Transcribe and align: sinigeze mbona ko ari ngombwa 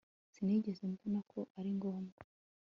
sinigeze 0.33 0.83
mbona 0.91 1.19
ko 1.31 1.39
ari 1.59 1.69
ngombwa 1.77 2.19